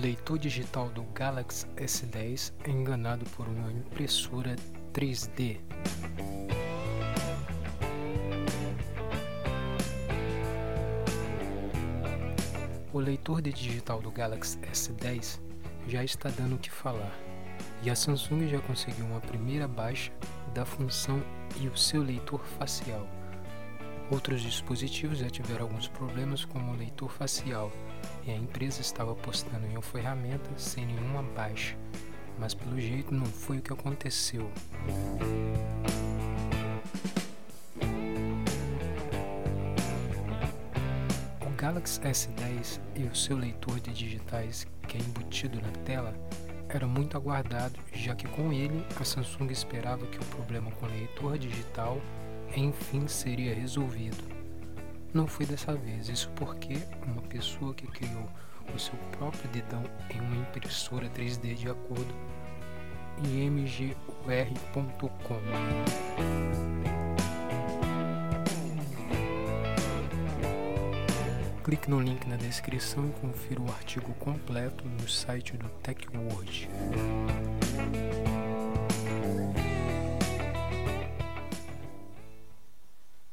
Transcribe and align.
Leitor 0.00 0.38
digital 0.38 0.88
do 0.90 1.02
Galaxy 1.12 1.66
S10 1.76 2.52
é 2.62 2.70
enganado 2.70 3.24
por 3.30 3.48
uma 3.48 3.72
impressora 3.72 4.54
3D. 4.92 5.58
O 12.92 13.00
leitor 13.00 13.42
de 13.42 13.52
digital 13.52 14.00
do 14.00 14.12
Galaxy 14.12 14.56
S10 14.58 15.40
já 15.88 16.04
está 16.04 16.28
dando 16.28 16.54
o 16.54 16.58
que 16.58 16.70
falar, 16.70 17.12
e 17.82 17.90
a 17.90 17.96
Samsung 17.96 18.46
já 18.46 18.60
conseguiu 18.60 19.04
uma 19.04 19.20
primeira 19.20 19.66
baixa 19.66 20.12
da 20.54 20.64
função 20.64 21.20
e 21.60 21.66
o 21.66 21.76
seu 21.76 22.04
leitor 22.04 22.44
facial. 22.56 23.04
Outros 24.12 24.42
dispositivos 24.42 25.18
já 25.18 25.28
tiveram 25.28 25.64
alguns 25.64 25.88
problemas 25.88 26.44
como 26.44 26.70
o 26.70 26.76
leitor 26.76 27.10
facial 27.10 27.72
e 28.28 28.30
a 28.30 28.36
empresa 28.36 28.82
estava 28.82 29.12
apostando 29.12 29.66
em 29.66 29.70
uma 29.70 29.82
ferramenta 29.82 30.50
sem 30.58 30.84
nenhuma 30.84 31.22
baixa, 31.22 31.74
mas 32.38 32.52
pelo 32.52 32.78
jeito 32.78 33.14
não 33.14 33.24
foi 33.24 33.56
o 33.56 33.62
que 33.62 33.72
aconteceu. 33.72 34.50
O 41.40 41.50
Galaxy 41.56 42.00
S10 42.00 42.80
e 42.96 43.04
o 43.04 43.16
seu 43.16 43.38
leitor 43.38 43.80
de 43.80 43.92
digitais 43.94 44.66
que 44.86 44.98
é 44.98 45.00
embutido 45.00 45.60
na 45.62 45.72
tela 45.84 46.14
era 46.68 46.86
muito 46.86 47.16
aguardado, 47.16 47.80
já 47.94 48.14
que 48.14 48.28
com 48.28 48.52
ele 48.52 48.84
a 49.00 49.04
Samsung 49.04 49.50
esperava 49.50 50.06
que 50.06 50.18
o 50.18 50.24
problema 50.26 50.70
com 50.72 50.84
o 50.84 50.90
leitor 50.90 51.38
digital 51.38 51.98
enfim 52.54 53.08
seria 53.08 53.54
resolvido. 53.54 54.37
Não 55.12 55.26
foi 55.26 55.46
dessa 55.46 55.74
vez, 55.74 56.08
isso 56.08 56.30
porque 56.36 56.78
uma 57.06 57.22
pessoa 57.22 57.74
que 57.74 57.86
criou 57.86 58.28
o 58.74 58.78
seu 58.78 58.94
próprio 59.16 59.48
dedão 59.50 59.82
em 60.14 60.20
uma 60.20 60.36
impressora 60.36 61.08
3D 61.10 61.54
de 61.54 61.70
acordo 61.70 62.14
imgur.com. 63.24 63.98
Clique 71.64 71.90
no 71.90 72.00
link 72.00 72.26
na 72.26 72.36
descrição 72.36 73.08
e 73.08 73.12
confira 73.20 73.60
o 73.60 73.68
artigo 73.70 74.14
completo 74.14 74.84
no 74.86 75.08
site 75.08 75.56
do 75.56 75.68
TechWord. 75.82 76.68